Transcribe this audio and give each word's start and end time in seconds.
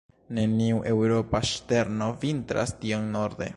Neniu 0.37 0.79
eŭropa 0.93 1.43
ŝterno 1.51 2.09
vintras 2.25 2.77
tiom 2.83 3.07
norde. 3.17 3.49